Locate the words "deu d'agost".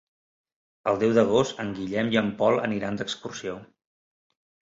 1.03-1.61